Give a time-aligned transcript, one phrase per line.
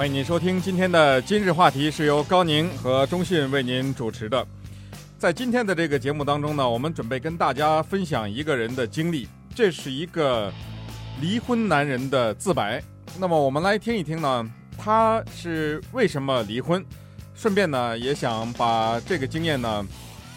[0.00, 4.46] 欢迎您收听今天的今日话题，是由高宁和中信为您主持的。
[5.18, 10.50] 在今天的这个节目当中呢，我们准备跟大家分享一个人的经历，这是一个
[11.20, 12.82] 离婚男人的自白。
[13.18, 16.82] 那么我们来听一听呢，他是为什么离婚？
[17.34, 19.86] 顺便呢，也想把这个经验呢，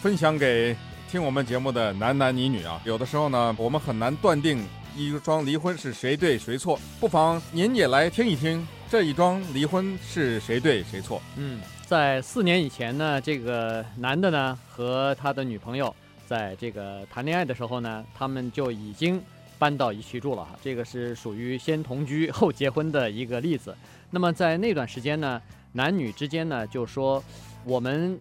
[0.02, 0.76] 分享给
[1.10, 2.82] 听我们节目的男男女女啊。
[2.84, 4.62] 有的时候呢，我们很难断定
[4.94, 11.20] 一桩离婚是谁对谁错，不妨您也来听一听这一桩离婚是谁对谁错。
[11.36, 15.92] 嗯，在四年以前呢，这个男的呢和他的女朋友
[16.28, 19.20] 在这个谈恋爱的时候呢，他们就已经
[19.58, 20.52] 搬到一起住了哈。
[20.62, 23.76] 这个是属于先同居后结婚的一个例子。
[24.12, 25.42] 那么在那段时间呢，
[25.72, 27.24] 男女之间呢，就说
[27.64, 28.20] 我们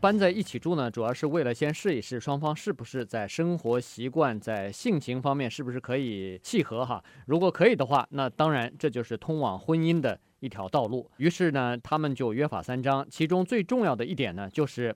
[0.00, 7.04] 搬在一起住呢，主要是为了先试一试双方是不是在生活习惯、在性情方面是不是可以契合哈。
[7.26, 11.10] 如果可以的话，那当然这就是通往婚姻的一条道路。
[11.18, 14.94] 于是呢，他们就约法三章，其中最重要的一点呢，就是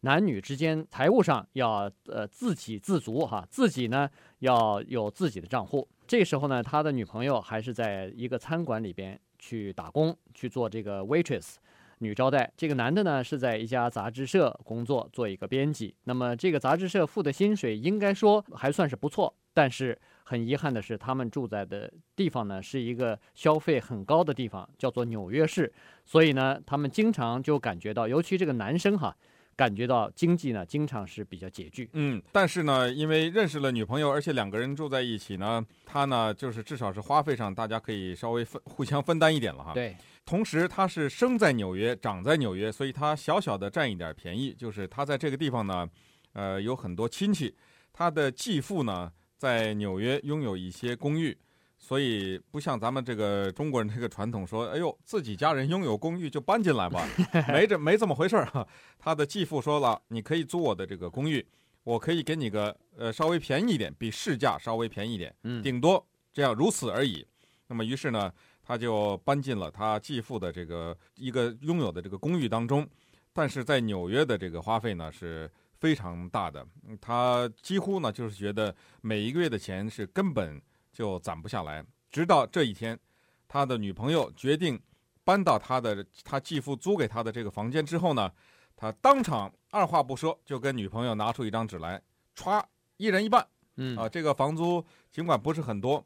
[0.00, 5.88] 男女之间财务上要呃自给自足哈，自己呢要有自己的账户。
[6.06, 9.18] 这时候呢，他的女朋友还是在一个餐馆里边。
[9.44, 11.56] 去打工去做这个 waitress
[12.02, 15.94] 女招待，这个男的呢是在一家杂志社工作，做一个编辑。
[16.04, 25.72] 那么这个杂志社付的薪水应该说还算是不错，但是很遗憾的是，他们住在的地方呢是一个消费很高的地方，叫做纽约市。
[26.04, 29.16] 所以呢，他们经常就感觉到，尤其这个男生哈。
[29.54, 31.88] 感觉到经济呢，经常是比较拮据。
[31.92, 39.74] 嗯，但是呢，因为认识了女朋友，而且两个人住在一起呢，他呢，就是至少是花费上，大家可以稍微分互相分担一点了哈。
[39.74, 39.94] 对。
[40.24, 45.88] 同时，他是生在纽约，长在纽约，所以他小小的占一点便宜，就是他在这个地方呢，
[46.32, 47.54] 呃，有很多亲戚。
[47.92, 51.36] 他的继父呢，在纽约拥有一些公寓。
[51.84, 57.04] 所以不像咱们这个中国人这个传统说，哎呦，自己家人拥有公寓就搬进来吧，
[57.52, 58.66] 没这没这么回事儿。
[59.00, 61.44] 他的继父说了，你可以租我的这个公寓，
[61.82, 67.26] 我可以给你个呃稍微便宜一点，比市价稍微便宜一点，顶多这样如此而已。
[67.66, 68.32] 那么于是呢，
[68.62, 72.88] 他就搬进了他继父的这个一个拥有的这个公寓当中。
[73.32, 75.50] 但是在纽约的这个花费呢是
[75.80, 76.66] 非常大的，
[77.00, 80.60] 他几乎呢就是觉得每一个月的钱是根本。
[80.92, 83.00] 就攒不下来，直到这一天，
[83.48, 84.78] 他的女朋友决定
[85.24, 88.30] 搬到他的他继父租给他的这个房间之后呢，
[88.76, 91.98] 他当场二话不说就跟女朋友拿出一张纸来，
[92.36, 92.62] 歘，
[92.98, 93.48] 一人一半。
[93.76, 96.04] 嗯啊，这个房租尽管不是很多，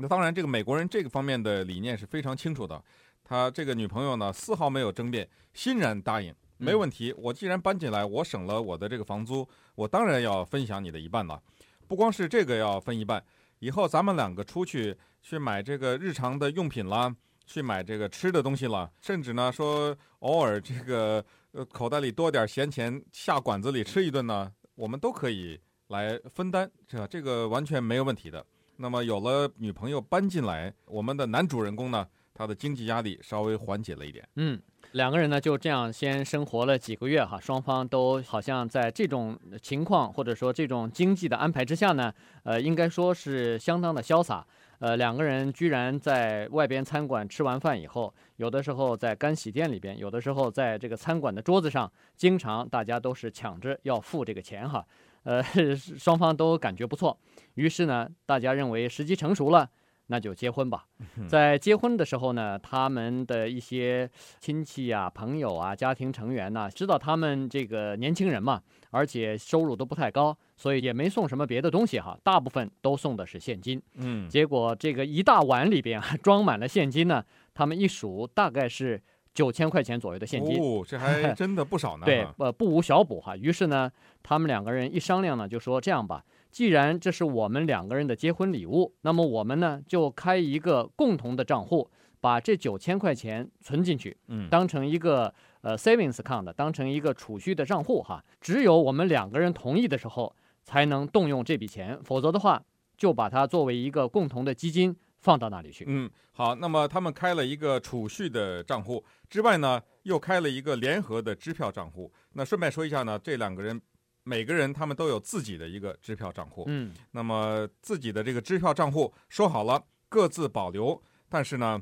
[0.00, 2.82] 那当然这个美国人这个方面的理念是非常清楚的。
[3.22, 7.14] 他这个女朋友呢丝毫没有争辩，欣然答应，没问题。
[7.16, 11.40] 我既然搬进来，我省了我的这个房租，我当然要分享你的一半了。
[11.86, 13.22] 不光是这个要分一半。
[13.60, 17.14] 以后咱们两个出去去买这个日常的用品啦，
[17.46, 28.44] 去买这个吃的东西了，甚至呢说偶尔这个呃口袋里多点闲钱下馆子里吃一顿呢，我们都可以来分担，这这个完全没有问题的。
[28.82, 34.26] 那么有了女朋友搬进来，我们的男主人公呢，他的经济压力稍微缓解了一点。
[34.36, 34.58] 嗯。
[34.92, 44.44] 两个人呢就这样先生活了几个月哈，双方都好像在这种情况或者说这种经济的安排之下呢，呃，应该说是相当的潇洒。
[44.78, 54.84] 呃，两个人居然在外边餐馆吃完饭以后，有的时候在干洗店里边，有的时候在这个餐馆的桌子上，经常大家都是抢着要付这个钱哈。
[55.22, 55.42] 呃，
[55.76, 57.16] 双方都感觉不错，
[57.54, 59.70] 于是呢，大家认为时机成熟了。
[60.12, 60.86] 那就结婚吧。
[61.28, 68.60] 在结婚的时候呢，他们的一些亲戚啊、朋友啊、家庭成员呐，知道他们这个年轻人嘛，
[68.90, 73.80] 而且收入都不太高，所以也没送什么别的东西哈，大部分都送的是现金。
[73.98, 77.24] 嗯，结果这个一大碗里边啊，装满了现金呢，
[77.54, 79.00] 他们一数，大概是
[79.32, 80.60] 九千块钱左右的现金。
[80.60, 82.04] 哦，这还 真的不少呢。
[82.04, 83.36] 对，呃，不无小补哈。
[83.36, 83.88] 于是呢，
[84.24, 86.24] 他们两个人一商量呢，就说这样吧。
[86.50, 91.88] 既然这是我们两个人的结婚礼物，那么我们呢就开一个共同的账户，
[92.20, 98.24] 把这九千块钱存进去，嗯，当成一个呃 savings account，当成一个储蓄的账户哈。
[98.40, 100.34] 只有我们两个人同意的时候，
[100.64, 102.62] 才能动用这笔钱，否则的话，
[102.96, 105.84] 就把它作为一个共同的基金放到那里去。
[105.86, 112.12] 嗯，好，那么他们开了一个储蓄的账户之外呢，又开了一个联合的支票账户。
[112.32, 113.80] 那顺便说一下呢，这两个人。
[114.22, 121.80] 每个人他们都有自己的一个支票账户，嗯，那么自己的这个支票账户说好了各自保留，但是呢，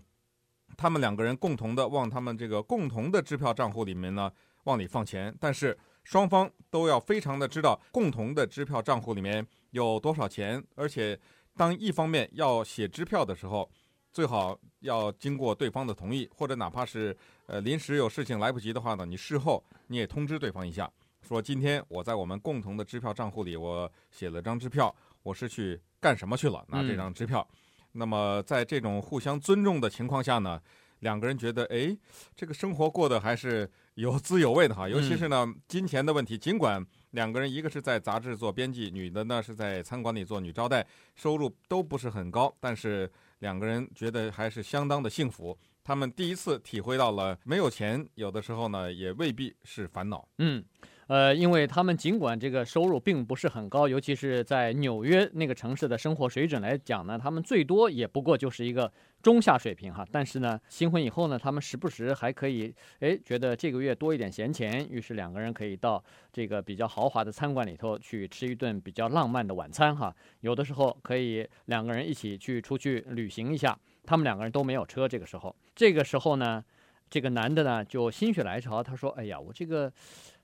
[0.77, 4.31] 他们两个人共同的往他们这个共同的支票账户里面呢
[4.65, 11.19] 往里放钱，但是双方都要非常的知道共同的支票账户里面有多少钱，而且
[11.57, 13.71] 当一方面要写支票的时候，
[14.13, 20.91] 最好要经过对方的同意，或者哪怕是呃临时有事情来不及的话呢，你事后你也通知对方一下，
[21.29, 27.47] 说今天我在我们共同的支票账户里，我写了张支票，我是去干什么去了，拿这张支票。
[27.53, 27.59] 嗯、
[27.93, 30.59] 那么在这种互相尊重的情况下呢，
[31.01, 31.95] 两个人觉得，哎，
[32.35, 34.89] 这个生活过得还是有滋有味的哈。
[34.89, 43.11] 尤其是呢，金钱的问题，尽管两个人一个是在杂志做编辑，女的呢是在餐馆里做女招待，收入都不是很高，但是
[43.41, 45.59] 两个人觉得还是相当的幸福。
[45.85, 50.27] 他们第一次体会到了没有钱，有的时候呢也未必是烦恼。
[50.39, 50.65] 嗯。
[51.09, 60.07] 呃，因为他们尽管这个收入并不是很高，尤其是在纽约那个城市的生活水准来讲呢，他们最多也不过就是一个中下水平哈。
[60.13, 70.15] 但是呢，新婚以后呢，他们时不时还可以，哎，觉得这个月多一点闲钱，于是两个人可以到这个比较豪华的餐馆里头去吃一顿比较浪漫的晚餐哈。
[70.41, 76.63] 有的时候可以两个人一起去出去旅行一下，他们两个人都没有车，这个时候，这个时候呢，
[77.09, 79.91] 这个男的呢就心血来潮，他说：“哎呀，我这个。”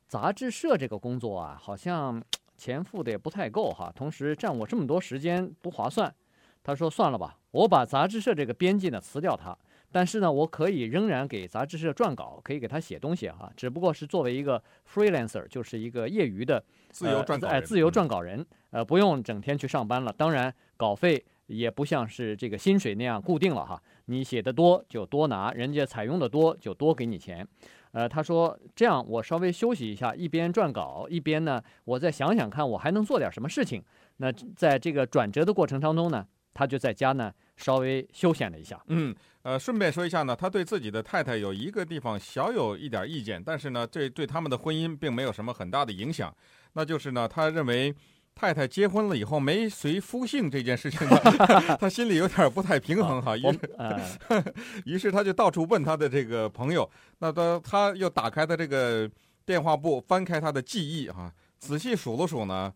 [0.06, 2.22] 杂志社这个工作啊，好像
[2.56, 6.14] 钱付的也不太够哈，同时占我这么多时间不划算。
[6.62, 9.54] 他说：“算了吧，我把杂志社这个编辑呢辞掉他，
[9.92, 20.10] 但是呢，我可以仍然给杂志社撰稿，可以给他写东西哈，只不过是作为一个 freelancer，就是一个业余的自由撰哎，自由撰稿人，呃，不用整天去上班了。
[20.16, 27.46] 当然，稿费也不像是这个薪水那样固定了哈，你写的多就多拿，人家采用的多就多给你钱。”
[27.94, 33.82] 呃，他说这样，我稍微休息一下，一边撰稿，一边呢，我再想想看，我还能做点什么事情。
[34.17, 38.82] 那在这个转折的过程当中呢，他就在家呢稍微休闲了一下。
[38.88, 46.35] 嗯，呃，顺便说一下呢，他对自己的太太有一个地方小有一点意见，但是呢，这对，他们的婚姻并没有什么很大的影响，
[46.73, 47.94] 那就是呢，他认为。
[48.34, 51.16] 太太结婚了以后没随夫姓这件事情呢，
[51.81, 53.36] 他心里有点不太平衡哈。
[53.36, 54.54] 于是，
[54.84, 56.88] 于是他就到处问他的这个朋友。
[57.19, 59.08] 那他他又打开他这个
[59.46, 62.72] 电话簿，翻开他的记忆哈，仔细数了数呢，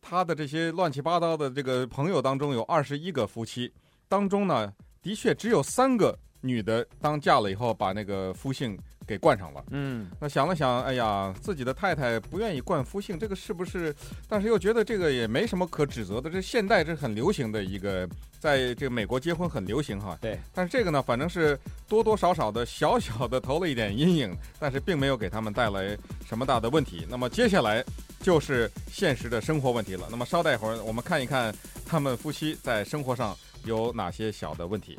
[0.00, 3.72] 他的这些乱七八糟的这个朋友当中有二十一个夫妻，
[4.08, 4.72] 当中呢，
[5.02, 8.78] 的确只有三个女的当嫁了以后把那个夫姓。
[9.06, 13.94] 给冠上了，嗯，那想了想，哎呀，自己的太太不愿意冠夫姓，这个是不是？
[14.28, 18.08] 但是又觉得这个也没什么可指责的，这现代这很流行的一个，
[18.38, 20.16] 在这个美国结婚很流行哈。
[20.20, 21.58] 对，但是这个呢，反正是
[21.88, 25.96] 多多少少的小小的投了一点阴影，但是并没有给他们带来
[26.26, 27.06] 什么大的问题。
[27.08, 27.84] 那么接下来
[28.20, 30.06] 就是现实的生活问题了。
[30.10, 31.54] 那么稍待一会儿，我们看一看
[31.86, 34.98] 他们夫妻在生活上有哪些小的问题。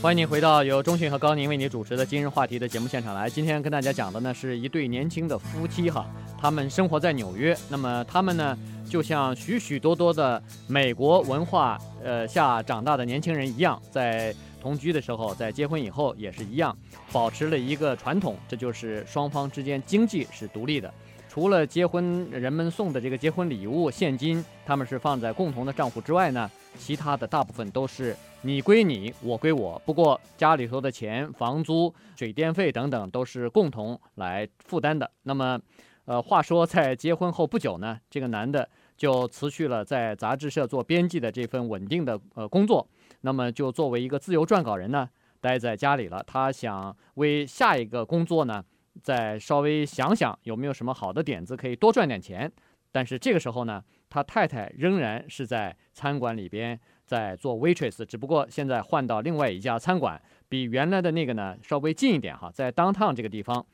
[0.00, 3.28] 欢迎您回到由中讯和高宁为你主持的今日话题的节目现场来。
[3.28, 6.06] 今天跟大家讲的呢是一对年轻的夫妻哈，
[6.38, 7.56] 他们生活在纽约。
[7.70, 8.56] 那么他们呢
[8.88, 16.76] 就像许许多多的美国文化呃下长大的年轻人一样，在同居的时候，在结婚以后也是一样，
[17.10, 20.92] 保持了一个传统，这就是双方之间经济是独立的。
[21.34, 26.48] 除了结婚人们送的这个结婚礼物现金，他们是放在共同的账户之外呢，
[26.78, 29.76] 其他的大部分都是你归你，我归我。
[29.84, 35.10] 不过家里头的钱、房租、水电费等等都是共同来负担的。
[35.24, 35.60] 那么，
[36.04, 42.86] 呃，话说在结婚后不久呢，这个男的就辞去了在杂志社做编辑的这份稳定的呃工作，
[43.22, 46.22] 那么就作为一个自由撰稿人呢，待在家里了。
[46.24, 48.64] 他想为下一个工作呢。
[49.02, 52.50] 再稍微想想有没有什么好的点子可以多赚点钱，
[52.92, 63.64] 但是这个时候呢，他太太仍然是在餐馆里边在做 waitress，只不过现在换到另外一家餐馆，比原来的那个呢稍微近一点哈，在 downtown 这个地方。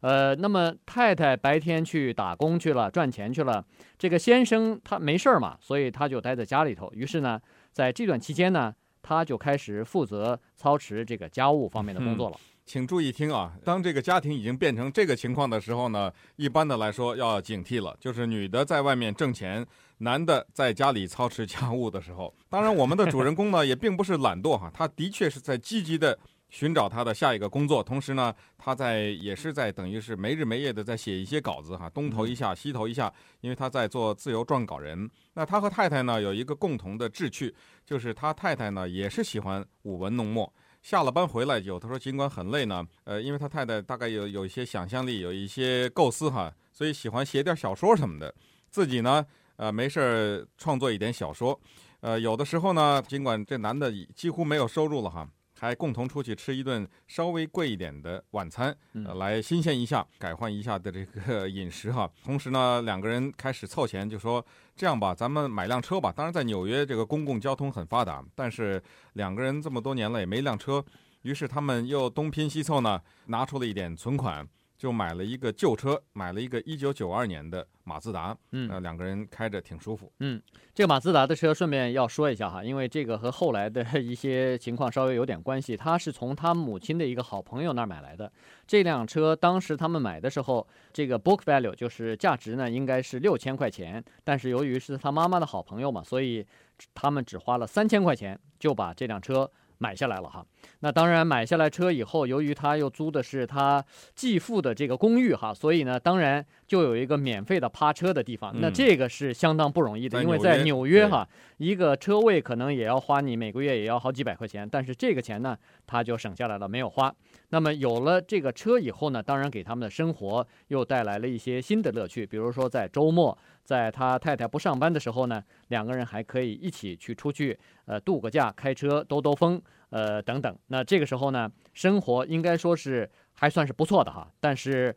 [0.00, 3.64] 呃，那么太太白天去打工去了，赚钱去了，
[3.98, 6.88] 这个先生他没事儿嘛，所以他就待在家里头。
[6.94, 7.40] 于是呢，
[7.72, 12.36] 在这段期间呢，他就开始负责操持这个家务方面的工作了。
[12.68, 13.54] 请注意听啊！
[13.64, 17.96] 当这个家庭已经变成这个情况的时候呢，一般的来说要警惕了。
[17.98, 22.32] 就是女的在外面挣钱，男的在家里操持家务的时候。
[22.50, 26.18] 当然，我们的主人公呢也并不是懒惰哈，他的确是在积极的
[26.50, 33.10] 寻找他的下一个工作，同时呢，他在也是在等于是没日没夜的在写一些稿子哈，东投一下西投一下，
[33.40, 35.08] 因为他在做自由撰稿人。
[35.32, 37.54] 那他和太太呢有一个共同的志趣，
[37.86, 40.52] 就是他太太呢也是喜欢舞文弄墨。
[40.88, 48.34] 下了班回来就，他说尽管很累呢，呃，因为他太太大概有有一些想象力，有一些构思哈，所以喜欢写点小说什么的。
[48.70, 49.22] 自己呢，
[49.56, 51.60] 呃，没事儿创作一点小说。
[52.00, 55.28] 呃，有的时候呢，尽管这男的几乎没有收入了哈，
[55.58, 58.74] 还共同出去吃一顿稍微贵一点的晚餐，
[59.16, 62.08] 来新鲜一下，改换一下的这个 饮食哈。
[62.24, 64.44] 同时呢，两个人开始凑钱，就说
[64.76, 66.12] 这样吧，咱们买辆车吧。
[66.14, 68.82] 当然，在纽约这个公共交通很发达，但是
[69.14, 70.84] 两个人这么多年了也没辆车，
[71.22, 74.46] 于是他们又东拼西凑呢，拿出了一点存款。
[74.78, 80.10] 就买了一个旧车，买了一个一九九二年的马自达，嗯，呃，两个人开着挺舒服。
[80.20, 80.40] 嗯，
[80.72, 85.76] 这个马自达的车，顺便要说一下哈，因为这个和后来的 一些情况稍微有点关系。
[85.76, 88.32] 他是从他母亲的一个好朋友那儿买来的。
[88.68, 94.02] 这辆车当时他们买的时候，这个 book value 就是价值呢，应该是六千块钱。
[94.22, 96.46] 但是由于是他妈妈的好朋友嘛，所以
[96.94, 99.50] 他们只花了三千块钱就把这辆车。
[99.78, 100.44] 买下来了哈，
[100.80, 108.52] 那当然买下来车以后，由于他又租的是他继父的这个公寓哈，所以呢，当然就有一个免费的趴车的地方。
[108.60, 111.26] 那这个是相当不容易的，因为在纽约哈，
[111.58, 115.56] 一个车位可能也要花你每个月也要好几百块钱，但是这个钱呢，
[115.86, 117.14] 他就省下来了，没有花。
[117.50, 123.36] 那么有了这个车以后呢，当然给他们的生活又带来了一些新的乐趣，比如说在周末。
[123.64, 130.58] 在他太太不上班的时候呢，两个人还可以一起去出去，呃，度个假，开车兜兜风，呃，等等。
[130.68, 134.26] 那这个时候呢，生活应该说是还算是不错的哈。
[134.40, 134.96] 但是，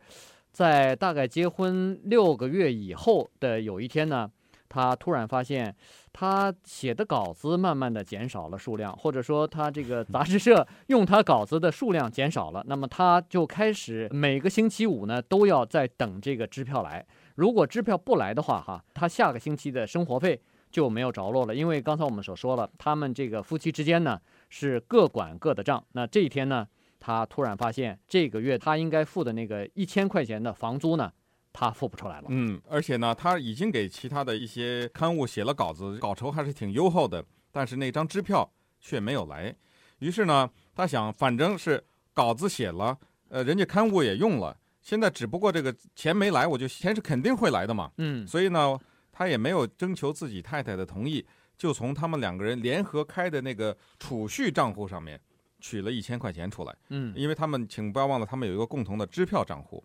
[0.52, 4.30] 在大概结婚六个月以后的有一天呢，
[4.72, 5.76] 他突然发现，
[6.14, 17.04] 他写的稿子慢慢的减少了数量，或者说他这个杂志社 用他稿子的数量减少了，那么他就开始每个星期五呢都要在等这个支票来。
[17.34, 21.54] 如果支票不来的话，哈，他下个星期的生活费就没有着落了。
[21.54, 25.84] 因为刚才我们所说了，他们这个夫妻之间呢是各管各的账。
[25.92, 26.66] 那这一天呢，
[26.98, 31.12] 他突然发现这个月他应该付的那个一千块钱的房租呢，
[31.52, 32.26] 他付不出来了。
[32.30, 39.54] 嗯，而且呢，他已经给其他的一些刊物写了稿子，稿酬还是挺优厚的，但是那张支票却没有来。
[39.98, 44.56] 于是呢，他想，反正是稿子写了，呃，人家刊物也用了。
[44.80, 47.92] 现在只不过这个钱没来，我就钱是肯定会来的嘛。
[47.98, 48.76] 嗯，所以呢，
[49.12, 51.24] 他也没有征求自己太太的同意，
[51.56, 55.20] 就从他们两个人联合开的那个储蓄账户上面
[55.60, 56.76] 取了一千块钱出来。
[56.88, 59.84] 嗯，因为他们，请不要忘了，他们有一个共同的支票账户，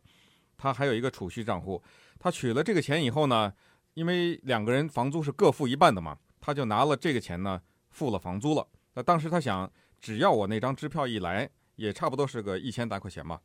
[0.58, 1.82] 他还有一个储蓄账户。
[2.20, 3.54] 他取了这个钱以后呢，
[3.94, 7.62] 因为两个人房租是各付一半的嘛，他就拿了这个钱呢
[7.92, 8.68] 付了房租了。
[8.96, 13.40] 那当时他想，只要我那张支票一来，也差不多是个一千大块钱吧。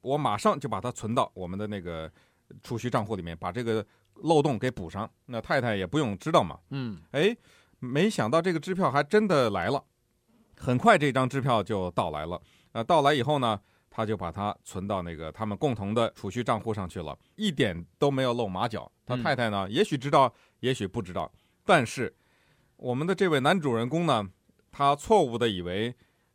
[0.00, 2.10] 我马上就把它存到我们的那个
[2.62, 3.84] 储蓄账户里面，把这个
[4.22, 5.10] 漏洞给补上。
[5.26, 6.58] 那太太也不用知道嘛。
[6.70, 7.36] 嗯，哎，
[7.80, 9.84] 没想到这个支票还真的来了，
[10.56, 12.40] 很快这张支票就到来了。
[12.72, 13.60] 呃，到来以后呢，
[13.96, 18.92] 他就把它存到那个他们共同的储蓄账户上去了，一点都没有露马脚。
[19.06, 21.32] 他太太呢，也许知道，也许不知道，
[21.64, 22.14] 但是
[22.76, 24.28] 我们的这位男主人公呢，
[24.70, 25.94] 他错误的以为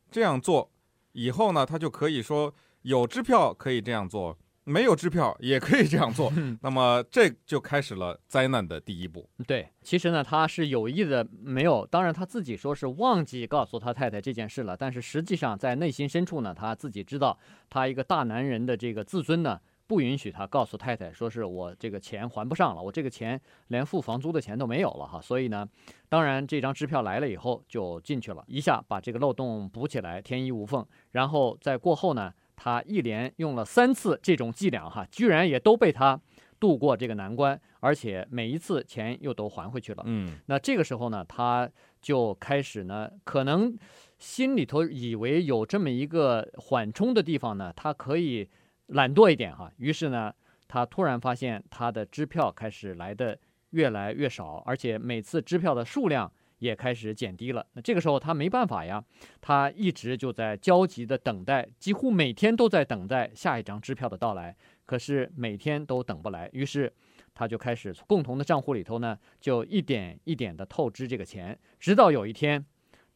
[0.10, 0.72] 这样做
[1.12, 2.52] 以后呢，他就可以说。
[2.84, 6.32] 有支票可以这样做，没有支票也可以这样做。
[6.62, 9.28] 那么这就开始了灾难的第一步。
[9.48, 11.86] 对，其实呢，他是有意的，没有。
[11.88, 17.38] 当然他自己说是忘记告诉他太太这件事了，但是实际上在内心深处呢，他自己知道，
[17.70, 25.20] 他一个大男人的这个自尊呢，不允许他告诉太太说是我这个钱还不上了，我这个钱连付房租的钱都没有了哈。
[25.20, 25.68] 所以呢，
[26.08, 30.86] 当然这张支票来了以后就进去了，一下把这个漏洞补起来，天衣无缝。
[31.12, 32.32] 然后在过后呢。
[32.64, 36.22] 他一连用了三次这种伎俩，哈，居然也都被他
[36.60, 40.04] 度过这个难关，而且每一次钱又都还回去了。
[40.06, 41.68] 嗯，那这个时候呢，他
[42.00, 43.76] 就开始呢，可能
[44.20, 48.48] 心里头以为有这么一个缓冲的地方呢，他可以
[48.86, 49.72] 懒惰一点，哈。
[49.78, 50.32] 于是呢，
[50.68, 53.40] 他突然发现他的支票开始来的
[53.72, 56.32] 越来越少，而且每次支票的数量。
[56.62, 57.66] 也开始减低了。
[57.74, 59.04] 那这个时候他没办法呀，
[59.42, 64.56] 他一直就在焦急地等待，几乎每天都在等待下一张支票的到来。
[64.86, 66.92] 可是每天都等不来，于是
[67.34, 72.64] 他就开始从共同的账户里头呢，就一点一点地透支这个钱，直到有一天，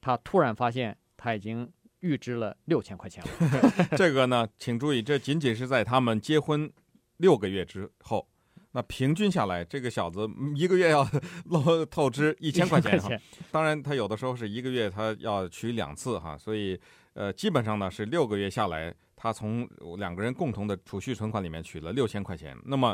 [0.01, 3.87] 他突然发现他已经预支了六千块钱了。
[3.95, 6.71] 这个呢，请注意，这仅仅是在他们结婚
[7.17, 8.27] 六个月之后。
[8.75, 11.09] 那平均下来，这个小子一个月要
[11.47, 13.09] 漏透支一千块钱哈。
[13.49, 16.77] 当然，他有的时候是一个月他要取两次哈，所以
[17.13, 19.65] 呃，基本上呢是六个月下来，他从
[19.97, 22.53] 两个人共同的储蓄存款里面取了六千块钱。
[22.65, 22.93] 那么，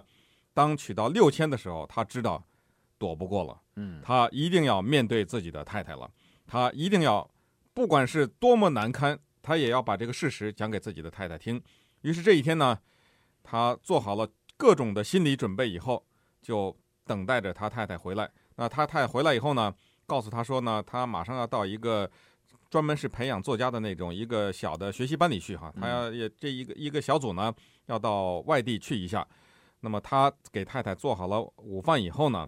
[0.54, 2.46] 当取到六千的时候，他知道
[3.00, 6.08] 躲不过了，嗯，他一定要面对自己的太太了，
[6.46, 7.28] 他一定要
[7.74, 11.60] 不管是多么难堪，他也要把这个事实讲给自己的太太听。
[12.04, 12.78] 于是这一天呢，
[13.42, 14.30] 他做好了。
[14.62, 16.06] 各种的心理准备以后，
[16.39, 16.77] 就
[17.08, 18.30] 等待着他太太回来。
[18.58, 19.74] 那他太太回来以后呢，
[20.06, 22.08] 告诉他说呢，他马上要到一个
[22.70, 25.74] 专门是培养作家的那种一个小的学习班里去哈。
[25.75, 27.51] 他要也这一个一个小组呢，
[27.88, 29.27] 要到外地去一下。
[29.80, 32.48] 那么他给太太做好了午饭以后呢，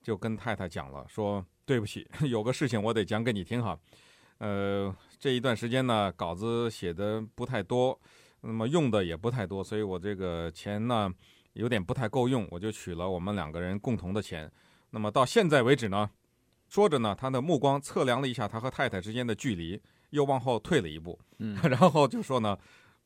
[0.00, 3.76] 就跟太太讲了，说对不起， 有个事情我得讲给你听哈。
[4.38, 8.00] 呃，这一段时间呢，稿子写的不太多，
[8.42, 11.12] 那么用的也不太多，所以我这个钱呢
[11.58, 14.50] 有点不太够用，我就取了我们两个人共同的钱。
[14.90, 16.08] 那么到现在为止呢，
[16.68, 22.56] 说着呢，他的目光测量了一下他和太太之间的距离，又往后退了一步，嗯， 然后就说呢，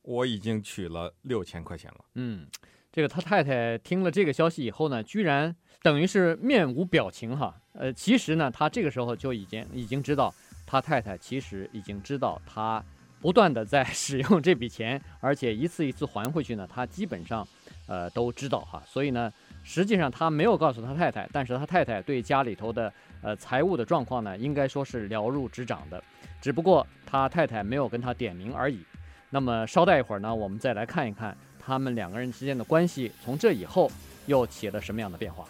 [0.03, 2.05] 我已经取了六千块钱了。
[2.13, 2.47] 嗯，
[2.91, 7.59] 这个他太太听了这个消息以后呢，居然等于是面无表情哈。
[7.73, 10.31] 呃，其实呢，他这个时候就已经已经知道，
[10.67, 12.85] 他太太其实已经知道他
[13.19, 17.47] 不断的在 使用这笔钱，而且一次一次还回去呢，他基本上
[17.87, 18.81] 呃都知道哈。
[18.85, 19.31] 所以呢。
[19.65, 26.03] 实际上他没有告诉他太太，但是他太太对家里头的呃财务的状况呢，应该说是了如指掌的，
[26.41, 28.83] 只不过他太太没有跟他点名而已。
[29.29, 33.89] 那么稍待一会儿呢，我们再来看一看他们两个人之间的关系从这以后
[34.25, 35.45] 又起了什么样的变化。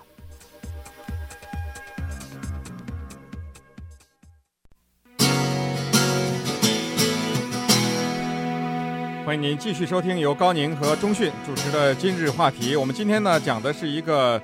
[9.33, 12.75] 欢迎您继续收听由高宁和钟迅主持的今日话题。
[12.75, 14.39] 我们今天呢讲的是一个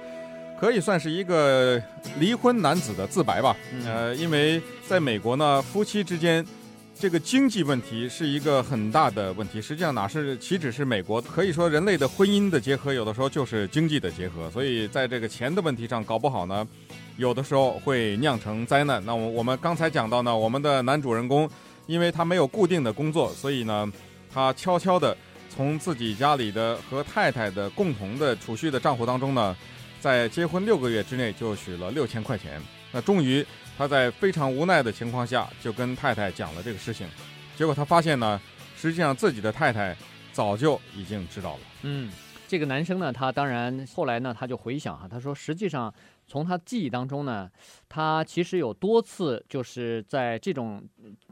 [0.59, 1.79] 可以算是一个
[2.17, 3.55] 离婚男子的自白吧。
[3.85, 6.43] 呃，因为在美国呢，夫妻之间
[6.99, 9.61] 这个经济问题是一个很大的问题。
[9.61, 11.21] 实际上哪是岂止是美国？
[11.21, 14.49] 可以说人类的婚姻的结合有的时候就是经济的结合。
[14.49, 16.67] 所以在这个钱的问题上搞不好呢，
[17.17, 18.99] 有的时候会酿成灾难。
[19.05, 21.47] 那我我们刚才讲到呢，我们的男主人公
[21.85, 23.87] 因为他没有固定的工作，所以呢。
[24.31, 25.15] 他悄悄地
[25.49, 29.55] 从自己家里的和太太的共同的储蓄的账户当中呢，
[29.99, 32.61] 在结婚六个月之内就取了六千块钱。
[32.91, 33.45] 那终于
[33.77, 37.07] 他在非常无奈的情况下就跟太太讲了这个事情，
[37.55, 38.39] 结果他发现呢，
[38.77, 39.95] 实际上自己的太太
[40.31, 41.59] 早就已经知道了。
[41.81, 42.11] 嗯，
[42.47, 45.93] 这个男生呢，他当然后来呢，他就回想哈，他说实际上。
[46.29, 47.49] 从他记忆当中呢，
[47.89, 50.81] 他其实有多次就是在这种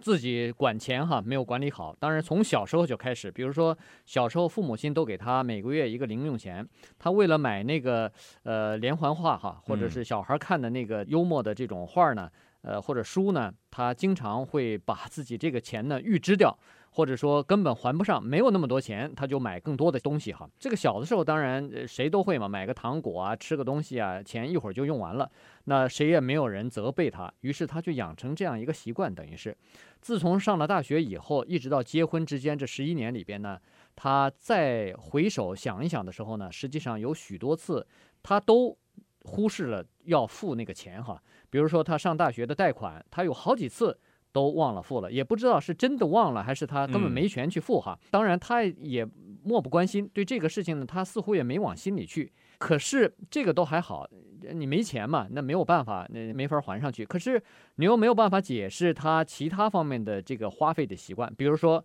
[0.01, 1.95] 自己管钱哈没有管理好。
[1.99, 12.27] 当然从小时候就开始，比如说小时候父母亲都给他每个月一个零用钱，他为了买那个呃连环画哈，或者是小孩看的那个幽默的这种画呢，
[12.63, 16.57] 呃或者书呢，他经常会把自己这个钱呢预支掉。
[16.97, 20.49] 或者说根本还不上，没有那么多钱，他就买更多的东西哈。
[20.57, 25.31] 这个小的时候当然谁都会嘛，买个糖果啊，吃个东西啊，钱一会儿就用完了，
[25.65, 27.31] 那谁也没有人责备他。
[27.41, 29.55] 于是他就养成这样一个习惯，等于是，
[30.01, 33.59] 自从上了大学以后，一直到结婚之间这十一年里边呢，
[33.95, 37.85] 他再回首想一想的时候呢，实际上有许多次
[38.23, 38.75] 他都
[39.21, 41.21] 忽视了要付那个钱哈。
[41.51, 43.99] 比如说他上大学的贷款，他有好几次。
[44.31, 47.97] 都忘了付了，也不知道是真的忘了，还是他根本没权去付哈。
[48.11, 49.07] 当然，他也
[49.43, 52.31] 漠不关心，对这个事情呢，他似乎也没往心里去。
[52.57, 54.07] 可是这个都还好，
[54.53, 57.05] 你没钱嘛，那没有办法，那没法还上去。
[57.05, 57.41] 可是
[57.75, 61.83] 你又没有办法解释他其他方面的这个花费的习惯，比如说。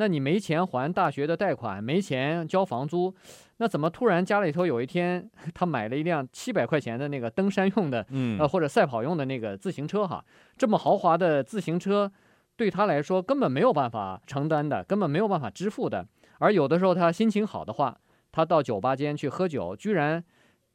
[0.00, 3.12] 那你没钱还大学的贷款，没钱交房租，
[3.56, 10.24] 那怎么突然家里头有一天他买了一辆七百块钱的那个登山用的，嗯，呃或者赛跑用的那个自行车哈，
[10.56, 12.12] 这么豪华的自行车，
[12.56, 16.06] 对他来说根本没有办法承担的，根本没有办法支付的。
[16.38, 17.98] 而有的时候他心情好的话，
[18.30, 20.22] 他到酒吧间去喝酒，居然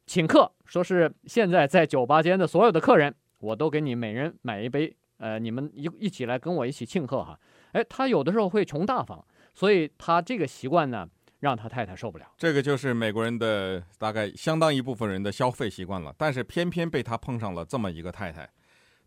[0.06, 7.40] 请客，说是现在在酒吧间的所有的客人，我都给你每人买一杯，呃，你们一一起来跟我一起庆贺哈。
[7.74, 11.08] 哎，他有的时候会穷大方，所以他这个习惯呢，
[11.40, 12.34] 让他太太受不了。
[12.38, 16.14] 这个就是美国人的大概相当一部分人的消费习惯了。
[16.18, 18.50] 但是偏偏被他碰上了这么一个太太，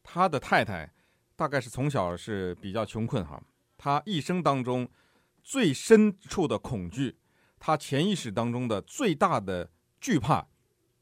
[0.02, 0.92] 他的太太
[1.35, 3.42] 大概是从小是比较穷困哈，
[3.79, 4.88] 他一生当中
[5.42, 7.16] 最深处的恐惧，
[7.59, 10.46] 他潜意识当中的最大的惧怕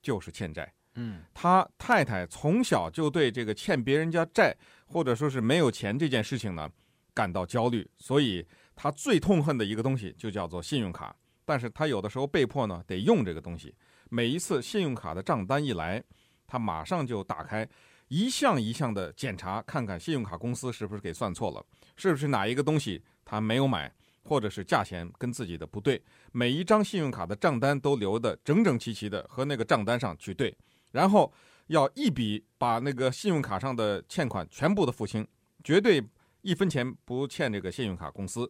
[0.03, 0.73] 就是欠债。
[0.97, 6.71] 嗯，他太太从小就对这个欠别人家债或者说是没有钱这件事情呢，
[7.15, 11.15] 感到焦虑，所以他最痛恨的一个东西就叫做信用卡。
[11.47, 13.75] 但是他有的时候被迫呢得用这个东西。
[14.09, 16.03] 每一次信用卡的账单一来，
[16.47, 17.69] 他马上就打开，
[18.09, 21.65] 一项一项的检查，看看信用卡公司是不是给算错了，
[21.97, 23.93] 是不是哪一个东西他没有买，
[24.25, 26.03] 或者是价钱跟自己的不对。
[26.33, 30.57] 每一张信用卡的账单都留得整整齐齐的和那个账单上去对，
[30.93, 31.33] 然后
[31.67, 35.27] 要一笔把那个信用卡上的欠款全部的付清，
[35.63, 36.03] 绝对。
[36.45, 38.49] 一分钱不欠这个信用卡公司，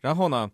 [0.00, 0.50] 然后呢，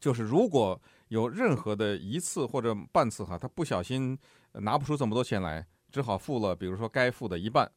[0.00, 4.18] 就是如果有任何的一次或者半次哈，他不小心
[4.54, 7.70] 拿不出这么多钱来，只好付了，比如说该付的一半，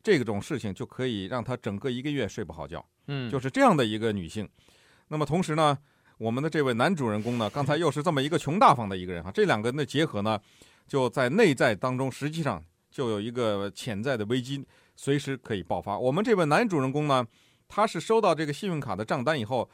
[0.00, 2.82] 这种事情就可以让他整个一个月睡不好觉。
[3.08, 4.48] 嗯，就是这样的一个女性。
[5.08, 5.76] 那么同时呢，
[6.18, 10.40] 我们的这位男主人公呢，刚才又是这么一个穷大方的一个人哈，这两个人的结合呢，
[10.86, 15.98] 就在内在当中，实际上就有一个潜在的危机，随时可以爆发。
[15.98, 17.26] 我们这位男主人公呢，
[17.68, 19.68] 他是收到这个信用卡的账单以后，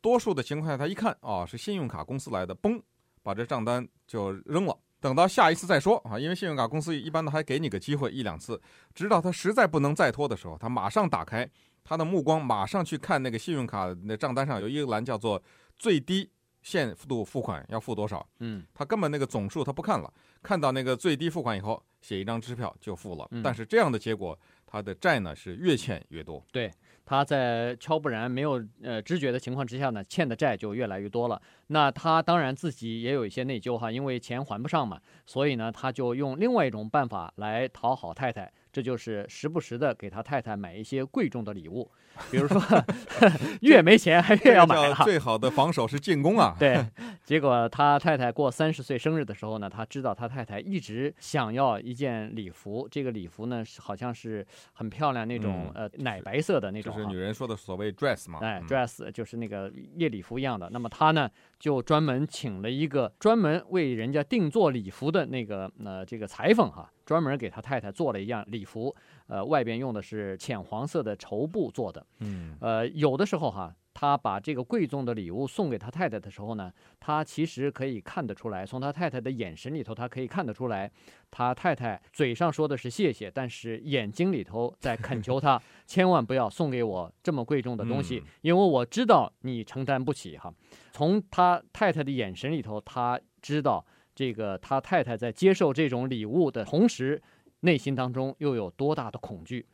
[0.00, 2.80] 多数的情况下他一看啊，是信用卡公司来的，嘣，
[3.22, 4.78] 把这账单就扔了。
[5.00, 8.60] 等到下一次再说啊，因为信用卡公司一般都还给你个机会一两次，
[8.94, 11.48] 直到他实在不能再拖的时候，他马上打开
[11.82, 15.40] 他的目光，马上去看那个信用卡那账单上有一个栏叫做
[15.78, 16.28] 最低
[16.62, 18.28] 限度付款要付多少。
[18.40, 23.26] 嗯，他根本那个总数他不看了，看到那个最低付款以后，写一张支票就付了。
[23.30, 26.44] 嗯，但是这样的结果，他的债呢是越欠越多。
[26.52, 26.70] 对。
[27.08, 31.40] 他在悄不然没有呃知觉的情况之下呢，欠的债就越来越多了。
[31.68, 38.52] 那他当然自己也有一些内疚哈，因为钱还不上嘛，所以呢，他就用另外一种办法来讨好太太。
[38.70, 41.90] 这就是时不时的给他太太买一些贵重的礼物，
[42.30, 42.62] 比如说
[43.62, 44.92] 越没钱还越要买。
[45.04, 46.54] 最好的防守是进攻啊。
[46.58, 46.84] 对，
[47.24, 58.38] 结果他太太过三十岁生日的时候呢，他知道他太太一直想要一件礼服，这个礼服呢好像是很漂亮那种、嗯、呃奶白色的那种，就是女人说的所谓 dress 嘛。
[58.42, 60.68] 哎，dress 就是那个夜礼服一样的。
[60.70, 61.28] 那么他呢
[61.58, 66.90] 就专门请了一个专门为人家定做礼服的那个呃这个裁缝哈。
[67.04, 68.94] 专门给他太太做了一样礼服，
[69.28, 72.06] 呃，外边用的是浅黄色的绸布做的。
[72.18, 80.88] 嗯，呃，有的时候哈，他把这个贵重的礼物送给他太太的时候呢，他其实可以看得出来，从他太太的眼神里头，他可以看得出来，
[81.32, 90.54] 他太太嘴上说的是谢谢，但是眼睛里头在恳求他 千万不要送给我这么贵重的东西，因为我知道你承担不起哈。
[90.92, 93.84] 从他太太的眼神里头，他知道。
[94.14, 97.22] 这个他太太在接受这种礼物的同时，
[97.60, 99.64] 内心当中又有多大的恐惧？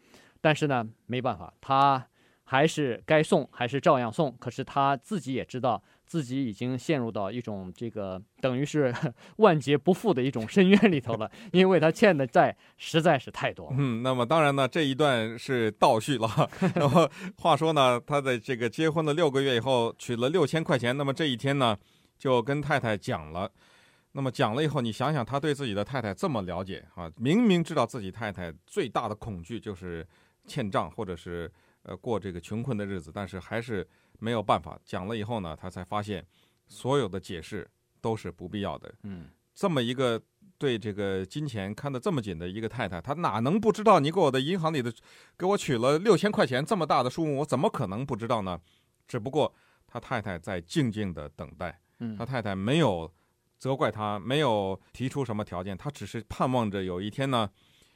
[0.42, 2.06] 但是呢，没办法，他
[2.54, 4.32] 还是该送，还是照样送。
[4.38, 8.94] 可是他自己也知道自己已经陷入到一种这个等于是
[9.38, 13.76] 万劫不复的一种深渊里头了，因为他欠的债实在是太多了。
[13.76, 16.48] 嗯，那么当然呢，这一段是倒叙了。
[16.76, 20.96] 那么话说呢，他在这个结婚了六个月以后，取了六千块钱。
[20.96, 21.76] 那么这一天呢，
[22.16, 23.50] 就跟太太讲了。
[24.12, 30.06] 那么讲了以后，你想想，他对自己的太太这么了解啊，明明知道自己太太最大的恐惧就是
[30.46, 31.50] 欠账或者是
[31.84, 34.78] 呃过这个穷困的日子，但是还是没有办法。
[34.84, 36.26] 讲了以后呢，他才发现
[36.66, 37.66] 所有的解释
[38.00, 38.92] 都是不必要的。
[39.04, 40.20] 嗯，这么一个
[40.58, 44.92] 对这个金钱看得这么紧的一个太太，她哪能不知道你给我的银行里的
[45.38, 48.60] 给我取了六千块钱这么大的数目，我怎么可能不知道呢？
[49.08, 49.54] 只不过
[49.86, 53.10] 他太太在静静的等待，嗯，他太太没有。
[53.56, 57.48] 责怪他没有提出什么条件，他只是盼望着有一天呢，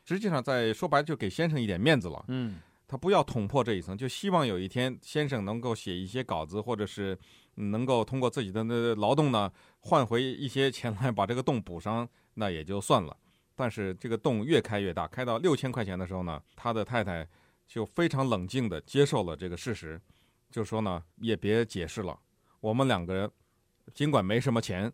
[0.07, 2.24] 实际上在说白了就给先生一点面子了。
[2.29, 7.16] 嗯，他不要捅破这一层，就希望有一天先生能够写一些稿子，或者是
[7.55, 13.16] 能够通过自己的那劳动呢换回一些钱来把这个洞补上，那也就算了。
[13.55, 17.29] 但是这个洞越开越大，开到六千块钱的时候呢，他的太太
[17.68, 20.01] 就非常冷静地接受了这个事实，
[20.51, 22.18] 就说呢也别解释了，
[22.61, 23.31] 我们两个人
[23.94, 24.92] 尽管没什么钱。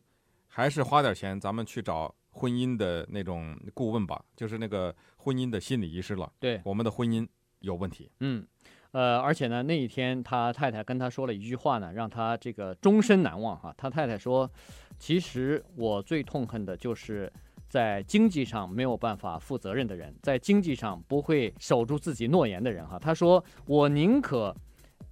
[0.57, 6.33] 还是花点钱，咱们去找婚姻的那种顾问吧，就是那个婚姻的心理医师了。
[6.39, 7.27] 对，我们的婚姻
[7.65, 8.11] 有问题。
[8.21, 8.47] 嗯，
[8.93, 13.75] 呃，而且呢，那一天他太太跟他说了一句话呢，让他这个终身难忘哈。
[13.77, 14.49] 他太太说
[14.99, 17.33] ：“其实我最痛恨的就是
[17.69, 24.55] 在经济上没有办法负责任的人，在经济上不会守住自己诺言的人哈。”他说：“我宁可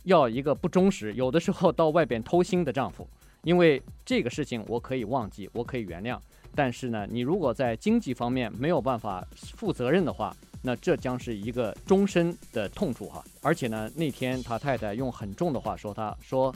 [0.04, 3.08] 要一个不忠实，有的时候到外边偷腥的丈夫。”
[3.42, 6.16] 因为这个事情我可以忘记，我可以原谅，
[6.54, 13.22] 但是呢，你如果在经济方面没有办法负责任的话，那这将是一个终身的痛处哈。
[13.42, 16.54] 而且呢，那天他太太用很重的话说，他说：“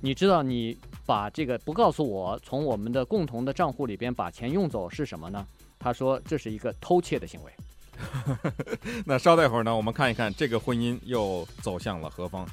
[0.00, 5.46] 你知道你把这个不告诉我，从我们的共同的账户里边把钱用走是什么呢？”
[5.80, 7.52] 他说：“这是一个偷窃的行为。
[9.04, 12.46] ”那稍待会儿呢，我们看一看这个婚姻又走向了何方。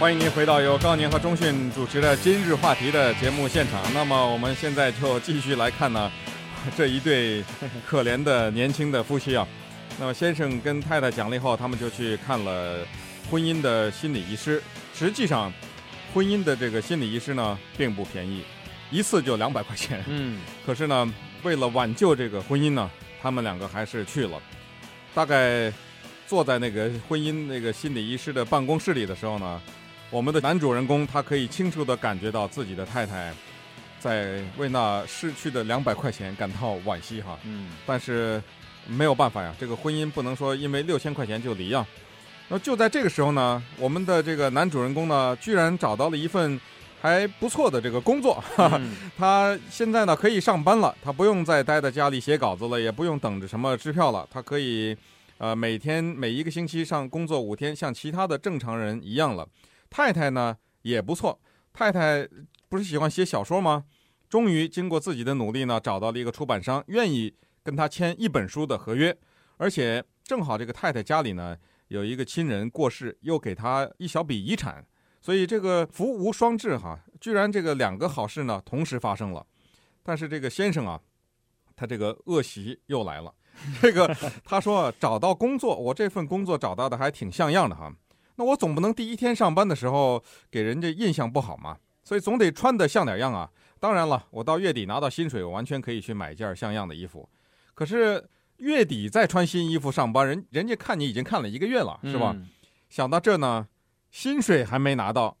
[0.00, 3.82] 欢迎您回到由高宁和钟迅主持的《今日话题》的节目现场。
[3.92, 6.10] 那么我们现在就继续来看呢，
[6.74, 7.44] 这一对
[7.86, 9.46] 可怜的年轻的夫妻啊。
[9.98, 12.78] 那么先生跟太太讲了以后，他们就去看了
[13.30, 14.62] 婚姻的心理医师。
[14.94, 15.52] 实际上，
[16.14, 18.42] 婚姻的这个心理医师呢，并不便宜，
[18.90, 20.02] 一次就两百块钱。
[20.08, 20.40] 嗯。
[20.64, 24.40] 可是呢，为了挽救这个婚姻呢，他们两个还是去了。
[25.14, 25.70] 大概
[26.26, 29.60] 坐在那个婚姻那个心理医师的办公室里的时候呢。
[30.10, 33.32] 我们的男主人公他可以清楚地感觉到自己的太太
[34.00, 37.38] 在为那失去的两百块钱感到惋惜哈。
[37.44, 38.42] 嗯，但是
[38.86, 41.86] 没有办法呀，这个婚姻不能说因为六千块钱就离啊。
[42.48, 46.60] 那就在这个时候呢，我们的这个男主人公呢，居然找到了一份
[47.00, 48.80] 还不错的这个工作，哈哈，
[49.16, 54.96] 他现在呢可以上班了，他不用再待在家里写稿子了，也不用等着什么支票了，他可以，
[55.38, 59.46] 呃，每天每一个星期上工作五天，像其他的正常人一样了。
[59.90, 61.38] 太太呢也不错，
[61.72, 62.26] 太太
[62.70, 63.84] 不是喜欢写小说吗？
[64.28, 69.14] 终于经过自己的努力呢，找到了一个出版商，愿意跟他签一本书的合约，
[69.56, 71.56] 而且正好这个太太家里呢。
[71.88, 74.86] 有一个亲人过世，又给他一小笔遗产，
[75.20, 79.44] 所以这个福无双至哈，居然这个两个好事呢同时发生了。
[80.04, 81.00] 但是这个先生啊，
[81.74, 83.34] 他这个恶习又来了。
[83.82, 84.06] 这个
[84.44, 87.92] 他说找到工作，我这份工作找到的还挺像样的哈。
[88.40, 93.50] 那我总不能第一天上班的时候给人家印象不好嘛，所以总得穿得像点样啊。
[93.78, 97.28] 当然了，我到月底拿到薪水，我完全可以去买件像样的衣服。
[97.74, 98.26] 可是。
[98.60, 102.34] 月底再穿新衣服上班，人人家看你已经看了一个月了，是吧？
[102.36, 102.46] 嗯、
[102.90, 103.66] 想到这呢，
[104.10, 105.34] 薪水还没拿到，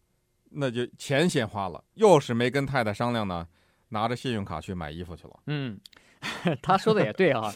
[0.52, 3.46] 那就钱先花了，又是没跟太太商量呢，
[3.90, 5.34] 拿着信用卡去买衣服去了。
[5.46, 5.78] 嗯，
[6.60, 7.52] 他说的也对啊，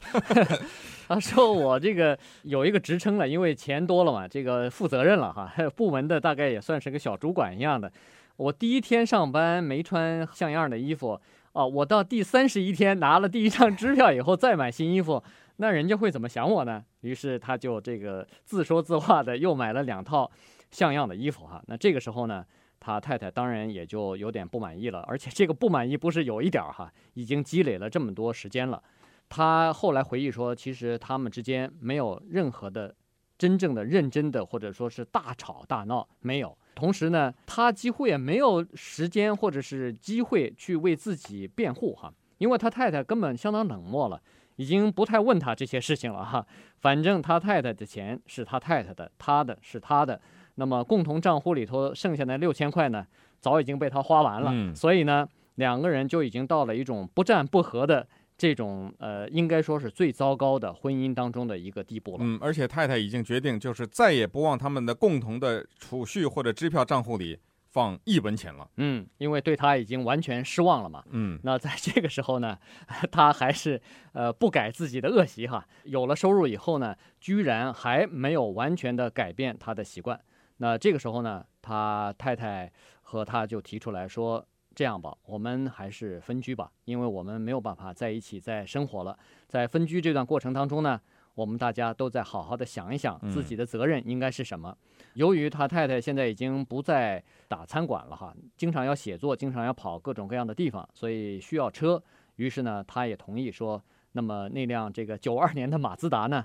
[1.09, 7.91] 他说我这个有一个职称了，因为钱多了嘛，这个负责任了哈， 部门的大概也算是个小主管一样的。
[8.37, 11.21] 我第一天上班没穿像样的衣服，
[11.53, 15.23] 哦，我到第三十一天拿了第一张支票以后再买新衣服。
[15.59, 16.83] 那人家会怎么想我呢？
[17.03, 20.29] 于是他就这个自说自话的又买了两套
[20.73, 21.63] 像样的衣服哈。
[21.69, 22.45] 那这个时候呢，
[22.85, 28.83] 他太太当然也就有点不满意了，而且这个不满意不是有一点儿哈，已经积累了这么多时间了。
[29.31, 32.95] 他后来回忆说，其实他们之间没有任何的
[33.39, 36.59] 真正的认真的或者说是大吵大闹，没有。
[36.75, 44.21] 同时呢，他几乎也没有时间或者是机会去为自己辩护哈，因为他太太根本相当冷漠了。
[44.57, 46.47] 已经不太问他这些事情了哈，
[46.79, 50.21] 反正他太太的钱是他太太的，他的是他的，
[50.57, 53.07] 那么共同账户里头剩下的六千块呢，
[53.41, 62.19] 早已经被他花完了，嗯、所以呢，两个人就已经到了一种不战不和的这种呃，应该说是最糟糕的婚姻当中的一个地步了。
[62.21, 67.39] 嗯，而且太太已经决定，就是再也不往他们的共同的储蓄或者支票账户里。
[67.75, 72.57] 放一文钱了，嗯，因为对他已经完全失望了嘛，嗯，那在这个时候呢，
[73.11, 80.21] 他还是呃不改自己的恶习哈，有了收入以后呢，居然还没有完全的改变他的习惯。
[80.59, 82.71] 那这个时候呢，他太太
[83.03, 89.19] 和他就提出来说，这样吧，我们还是分居吧，因为我们没有办法在一起再生活了。
[89.49, 91.01] 在分居这段过程当中呢，
[91.35, 94.71] 我们大家都在好好的想一想自己的责任应该是什么。
[94.71, 102.03] 嗯由于他太太现在已经不再打餐馆了哈，经常要写作，经常要跑各种各样的地方，所以需要车。
[102.35, 106.45] 于是呢，他也同意说，那么那辆这个九二年的马自达呢，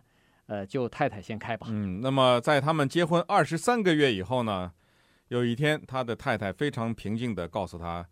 [0.49, 1.67] 呃，就太太先开吧。
[1.69, 4.71] 嗯，那么在他们结婚二十三个月以后呢，
[5.27, 8.03] 有一天，他的太太非常平静地告诉他，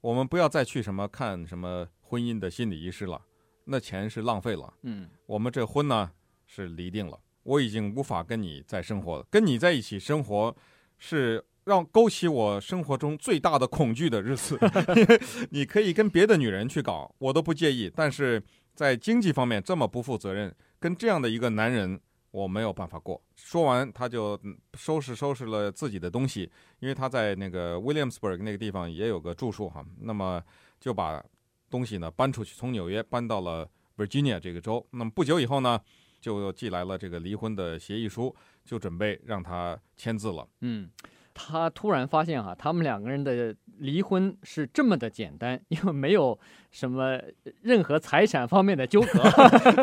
[0.00, 3.20] 我们不要再去什么看什么婚姻的心理医师了，
[3.66, 4.72] 那钱是浪费了。
[4.84, 6.10] 嗯，我们这婚呢
[6.46, 7.20] 是离定了。
[7.42, 10.56] 我已经无法跟你再生活了，跟你在一起生活
[10.96, 14.58] 是让勾起我生活中最大的恐惧的日子。
[15.50, 17.92] 你可以跟别的女人去搞，我都不介意。
[17.94, 18.42] 但是
[18.74, 22.00] 在经济方面这么不负责任，跟这样的一个男人，
[22.32, 23.22] 我没有办法过。
[23.36, 24.36] 说完，他就
[24.74, 29.84] 收拾收拾了自己的东西，因为他在那个 Williamsburg 那个地方也有个住处哈。
[30.00, 30.42] 那么
[30.80, 31.24] 就把
[31.70, 34.84] 东西呢搬出去，从纽约搬到了 Virginia 这个州。
[34.90, 35.80] 那么不久以后呢，
[36.20, 40.48] 就寄来了这个离婚的协议书，就准备让他签字了。
[40.62, 40.90] 嗯，
[41.32, 46.38] 他突然发现哈，他们两个人的离婚是这么的简单， 因为没有
[46.70, 47.20] 什么
[47.62, 49.20] 任何财产方面的纠葛。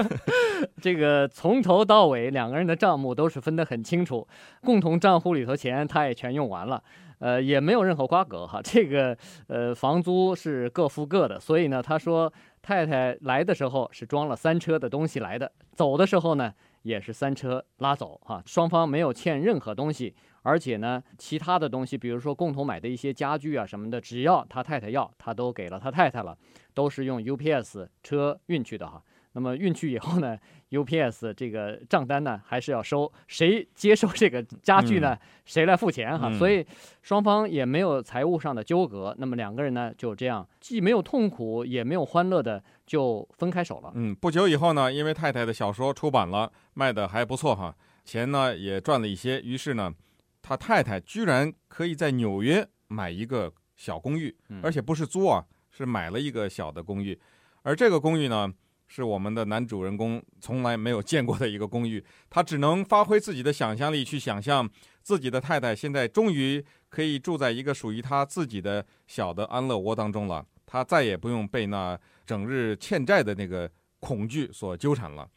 [0.81, 4.27] 这个从头到尾两个人的账目都是分得很清楚，
[4.61, 6.81] 共同账户里头钱他也全用完了，
[7.19, 8.61] 呃，也没有任何瓜葛哈。
[8.63, 9.15] 这个
[9.47, 12.31] 呃房租是各付各的，所以呢，他说。
[12.61, 20.13] 太太来的时候是装了三车的东西来的，走的时候呢也是三车拉走哈，双方没有欠任何东西，
[20.49, 26.35] 而且呢其他的东西，比如说共同买的一些家具啊什么的，只要他太太要，他都给了他太太了，
[26.73, 28.99] 都是用 UPS 车运去的哈。
[29.33, 30.35] 那么运去以后呢，
[30.71, 35.13] UPS 这个账单呢还是要收，谁接收这个家具呢？
[35.13, 36.29] 嗯、谁来付钱哈？
[36.29, 36.65] 嗯、所以
[37.03, 39.15] 双方也没有财务上的纠葛。
[39.19, 43.91] 那么两个人呢就这样，既没有痛苦，也没有欢乐的就分开手了。
[43.93, 49.93] 嗯，不久以后呢，因为太太的小说出版了，卖的还不错哈，钱呢也赚了一些，于是呢，
[50.41, 57.19] 他太太居然可以在纽约买一个小公寓，而且不是租啊，是买了一个小的公寓。
[57.61, 58.51] 而这个公寓呢，
[58.87, 64.67] 是我们的男主人公从来没有见过的一个公寓，他只能发挥自己的想象力去想象
[65.03, 75.29] 自己的太太现在终于可以住在一个属于他自己的小的安乐窝当中了，他再也不用被那整日欠债的那个恐惧所纠缠了。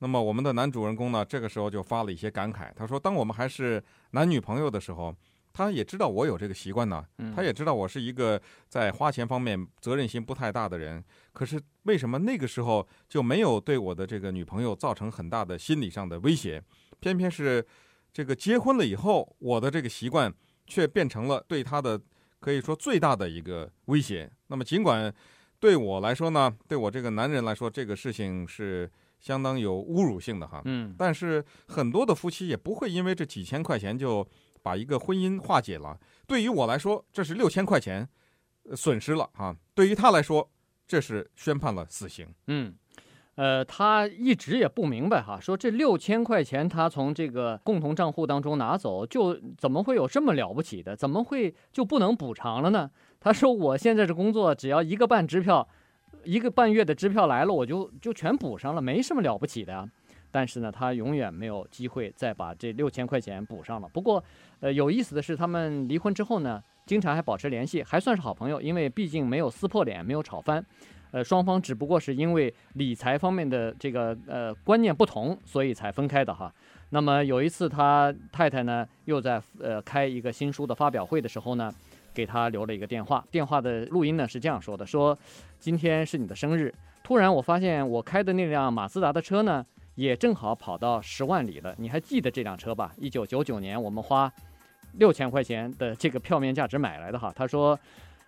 [0.00, 5.14] 那么我们的男主人公呢，这个时候就发了一些感慨，他说：“当我们还是男女朋友的时候。”
[5.52, 11.04] 他也知道我有这个习惯呢，他也知道我是一个在花钱方面责任心不太大的人。
[11.32, 16.62] 可是为什么那个时候就没有对我的这个女朋友造成很大的心理上的威胁？
[17.00, 17.66] 偏偏是
[18.12, 20.32] 这个结婚了以后，我的这个习惯
[20.68, 22.00] 却变成了对他的
[22.38, 24.30] 可以说最大的一个威胁。
[24.46, 25.12] 那么尽管
[25.58, 28.88] 对我来说呢，对我这个男人来说，这个事情是
[29.20, 30.60] 相当有侮辱性的哈。
[30.64, 34.26] 嗯，但是很多的夫妻也不会因为这几千块钱就。
[34.62, 38.06] 把一个婚姻化解了，对于我来说，这是六千块钱
[38.76, 39.56] 损失了啊！
[39.74, 40.46] 对于他来说，
[40.86, 42.28] 这是宣判了死刑。
[42.48, 42.74] 嗯，
[43.36, 50.94] 呃，他一直也不明白哈，说这六千块钱他从这个共同账户当中拿走，就怎么会有这么了不起的？
[50.94, 52.90] 怎么会就不能补偿了呢？
[53.18, 55.66] 他说：“我现在这工作，只要一个半支票，
[56.24, 59.88] 一个半月的支票来了，我就就全补上了，没什么了不起的。”
[60.32, 63.88] 但是呢，他永远没有机会再把这六千块钱补上了。
[63.92, 64.22] 不过，
[64.60, 68.60] 呃，有意思的是，他们离婚之后呢，经常还保持联系，还算是好朋友。
[68.60, 70.64] 因为毕竟没有撕破脸，没有吵翻，
[71.10, 76.52] 呃，双方只不过是因为理财方面的这个呃观念不同，所以才分开的哈。
[76.90, 81.74] 那么有一次，他太太呢又在呃开一个新书的发表会的时候呢，
[82.14, 83.24] 给他留了一个电话。
[83.32, 85.18] 电话的录音呢是这样说的：说
[85.60, 89.64] 今天是你的生日，突然我发现我开的那辆马自达的车呢。
[89.96, 92.90] 也正好跑到十万里了，你还记得这辆车吧？
[92.96, 94.32] 一九九九年我们花
[94.92, 97.30] 六千块钱的这个票面价值买来的哈。
[97.36, 97.78] 他说，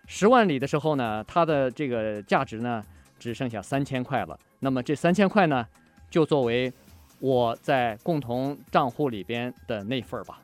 [0.05, 2.83] 十万里的时候呢，它的这个价值呢
[3.17, 4.37] 只剩下三千块了。
[4.59, 5.65] 那么这三千块呢，
[6.11, 6.71] 就作为
[7.19, 10.42] 我在共同账户里边的那份儿吧。